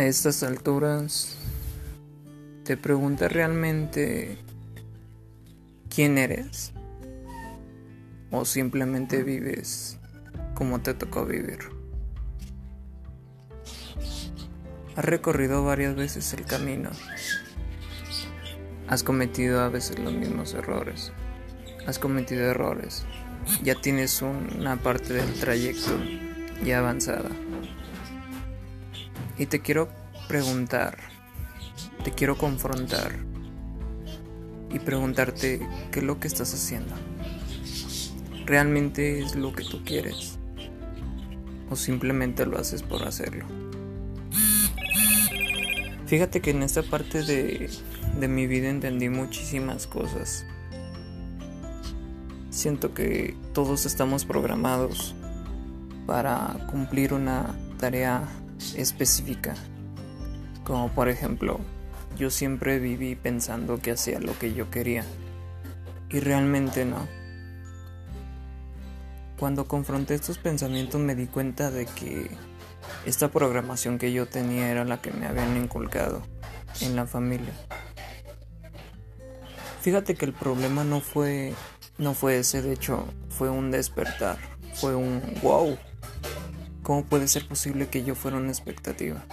[0.00, 1.36] A estas alturas,
[2.64, 4.38] te preguntas realmente
[5.94, 6.72] quién eres
[8.30, 9.98] o simplemente vives
[10.54, 11.58] como te tocó vivir.
[14.96, 16.88] Has recorrido varias veces el camino.
[18.88, 21.12] Has cometido a veces los mismos errores.
[21.86, 23.04] Has cometido errores.
[23.62, 25.92] Ya tienes una parte del trayecto
[26.64, 27.28] ya avanzada.
[29.40, 29.88] Y te quiero
[30.30, 30.96] preguntar,
[32.04, 33.16] te quiero confrontar
[34.70, 35.58] y preguntarte
[35.90, 36.94] qué es lo que estás haciendo.
[38.46, 40.38] ¿Realmente es lo que tú quieres?
[41.68, 43.44] ¿O simplemente lo haces por hacerlo?
[46.06, 47.68] Fíjate que en esta parte de,
[48.20, 50.46] de mi vida entendí muchísimas cosas.
[52.50, 55.12] Siento que todos estamos programados
[56.06, 58.28] para cumplir una tarea
[58.76, 59.56] específica.
[60.70, 61.58] Como por ejemplo,
[62.16, 65.04] yo siempre viví pensando que hacía lo que yo quería.
[66.10, 67.08] Y realmente no.
[69.36, 72.30] Cuando confronté estos pensamientos me di cuenta de que
[73.04, 76.22] esta programación que yo tenía era la que me habían inculcado
[76.80, 77.52] en la familia.
[79.80, 81.52] Fíjate que el problema no fue
[81.98, 84.38] no fue ese, de hecho, fue un despertar,
[84.74, 85.76] fue un wow.
[86.84, 89.24] ¿Cómo puede ser posible que yo fuera una expectativa?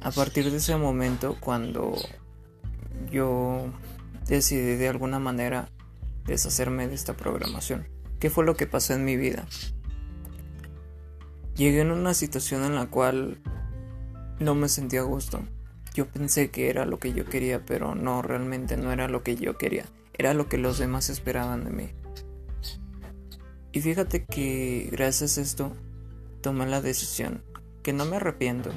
[0.00, 1.94] A partir de ese momento, cuando
[3.10, 3.66] yo
[4.26, 5.68] decidí de alguna manera
[6.24, 7.88] deshacerme de esta programación,
[8.20, 9.46] ¿qué fue lo que pasó en mi vida?
[11.56, 13.40] Llegué en una situación en la cual
[14.38, 15.40] no me sentía a gusto.
[15.94, 19.34] Yo pensé que era lo que yo quería, pero no, realmente no era lo que
[19.34, 19.86] yo quería.
[20.12, 21.90] Era lo que los demás esperaban de mí.
[23.72, 25.72] Y fíjate que gracias a esto
[26.40, 27.42] tomé la decisión,
[27.82, 28.70] que no me arrepiento,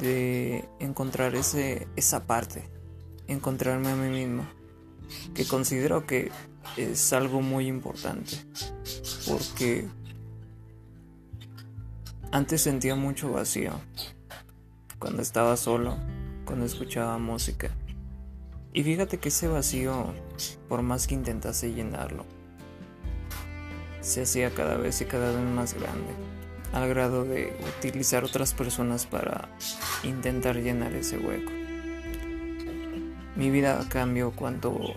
[0.00, 2.68] de encontrar ese, esa parte,
[3.26, 4.46] encontrarme a mí mismo,
[5.34, 6.30] que considero que
[6.76, 8.36] es algo muy importante,
[9.28, 9.88] porque
[12.32, 13.72] antes sentía mucho vacío,
[14.98, 15.96] cuando estaba solo,
[16.44, 17.70] cuando escuchaba música.
[18.72, 20.12] Y fíjate que ese vacío,
[20.68, 22.26] por más que intentase llenarlo,
[24.00, 26.14] se hacía cada vez y cada vez más grande,
[26.72, 29.48] al grado de utilizar otras personas para
[30.02, 31.52] intentar llenar ese hueco.
[33.36, 34.94] Mi vida cambió cuando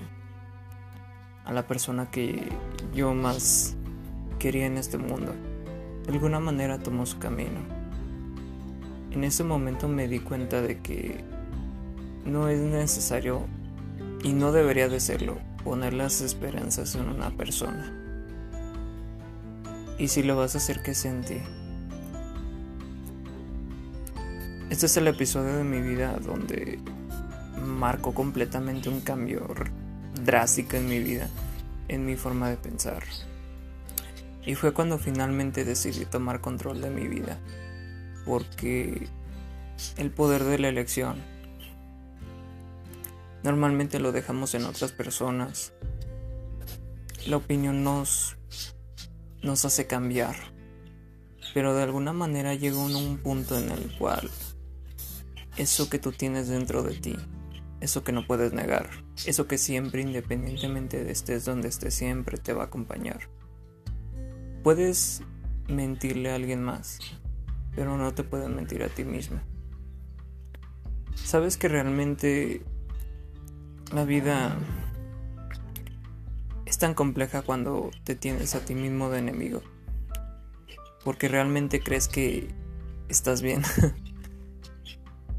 [1.45, 2.47] a la persona que
[2.93, 3.75] yo más
[4.38, 5.33] quería en este mundo,
[6.05, 7.59] de alguna manera tomó su camino.
[9.11, 11.23] En ese momento me di cuenta de que
[12.25, 13.47] no es necesario
[14.23, 17.93] y no debería de serlo poner las esperanzas en una persona.
[19.97, 21.41] Y si lo vas a hacer, que ti
[24.69, 26.80] Este es el episodio de mi vida donde
[27.59, 29.47] marcó completamente un cambio
[30.24, 31.28] drástico en mi vida,
[31.88, 33.03] en mi forma de pensar.
[34.46, 37.40] Y fue cuando finalmente decidí tomar control de mi vida,
[38.25, 39.07] porque
[39.97, 41.16] el poder de la elección
[43.44, 45.74] normalmente lo dejamos en otras personas.
[47.25, 48.38] La opinión nos
[49.41, 50.36] nos hace cambiar.
[51.56, 54.30] Pero de alguna manera llega un punto en el cual
[55.59, 57.15] eso que tú tienes dentro de ti,
[57.81, 58.89] eso que no puedes negar,
[59.25, 63.29] eso que siempre, independientemente de estés donde estés, siempre te va a acompañar.
[64.63, 65.21] Puedes
[65.67, 66.99] mentirle a alguien más,
[67.75, 69.41] pero no te puedes mentir a ti mismo.
[71.13, 72.61] Sabes que realmente
[73.91, 74.57] la vida
[76.65, 79.61] es tan compleja cuando te tienes a ti mismo de enemigo.
[81.03, 82.47] Porque realmente crees que
[83.09, 83.61] estás bien.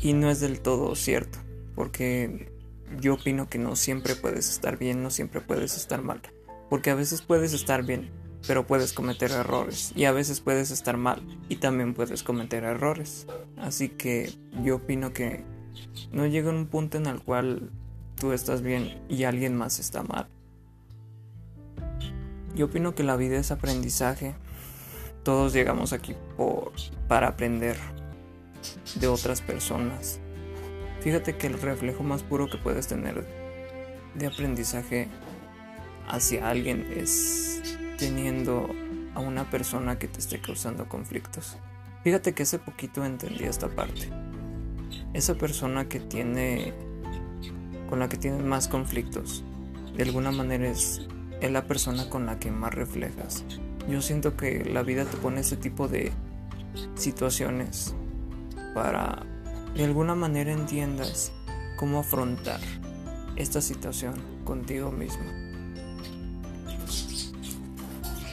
[0.03, 1.39] y no es del todo cierto.
[1.75, 2.53] Porque
[3.01, 6.21] yo opino que no siempre puedes estar bien, no siempre puedes estar mal.
[6.69, 8.11] Porque a veces puedes estar bien,
[8.47, 9.93] pero puedes cometer errores.
[9.95, 13.27] Y a veces puedes estar mal y también puedes cometer errores.
[13.57, 14.33] Así que
[14.65, 15.45] yo opino que
[16.13, 17.71] no llega un punto en el cual
[18.17, 20.29] tú estás bien y alguien más está mal.
[22.55, 24.35] Yo opino que la vida es aprendizaje.
[25.23, 26.73] Todos llegamos aquí por,
[27.07, 27.77] para aprender
[28.95, 30.21] de otras personas.
[31.01, 33.27] Fíjate que el reflejo más puro que puedes tener
[34.15, 35.09] de aprendizaje
[36.09, 37.63] hacia alguien es
[37.97, 38.69] teniendo
[39.15, 41.57] a una persona que te esté causando conflictos.
[42.05, 44.09] Fíjate que hace poquito entendí esta parte.
[45.13, 46.75] Esa persona que tiene
[47.89, 49.43] con la que tienes más conflictos,
[49.97, 51.09] de alguna manera es
[51.41, 53.45] es la persona con la que más reflejas.
[53.89, 56.13] Yo siento que la vida te pone ese tipo de
[56.95, 57.95] situaciones
[58.75, 59.27] para
[59.75, 61.33] de alguna manera entiendas
[61.77, 62.61] cómo afrontar
[63.37, 64.15] esta situación
[64.45, 65.25] contigo mismo.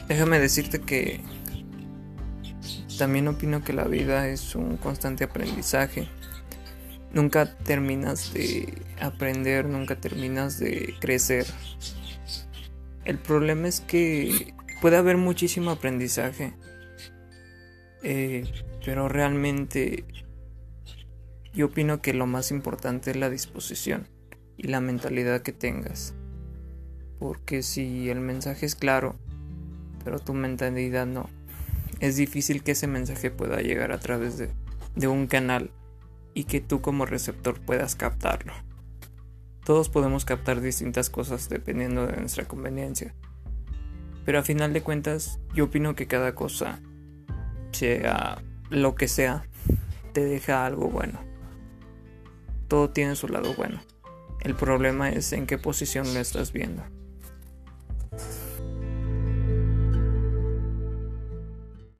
[0.08, 1.20] Déjame decirte que
[2.98, 6.08] también opino que la vida es un constante aprendizaje.
[7.12, 11.46] Nunca terminas de aprender, nunca terminas de crecer.
[13.04, 16.54] El problema es que puede haber muchísimo aprendizaje,
[18.02, 18.44] eh,
[18.84, 20.04] pero realmente
[21.54, 24.08] yo opino que lo más importante es la disposición
[24.56, 26.14] y la mentalidad que tengas.
[27.18, 29.16] Porque si el mensaje es claro,
[30.04, 31.28] pero tu mentalidad no,
[32.00, 34.50] es difícil que ese mensaje pueda llegar a través de,
[34.94, 35.70] de un canal
[36.34, 38.52] y que tú como receptor puedas captarlo.
[39.64, 43.14] Todos podemos captar distintas cosas dependiendo de nuestra conveniencia.
[44.24, 46.80] Pero a final de cuentas, yo opino que cada cosa,
[47.72, 49.44] sea lo que sea,
[50.12, 51.18] te deja algo bueno.
[52.68, 53.80] Todo tiene su lado bueno.
[54.40, 56.84] El problema es en qué posición lo estás viendo.